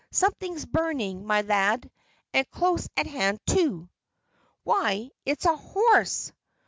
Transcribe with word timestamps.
"Something's 0.09 0.65
burning, 0.65 1.27
my 1.27 1.41
lad, 1.43 1.91
and 2.33 2.49
close 2.49 2.89
at 2.97 3.05
hand, 3.05 3.39
too." 3.45 3.87
"Why, 4.63 5.11
it's 5.27 5.45
a 5.45 5.55
HORSE!" 5.55 6.33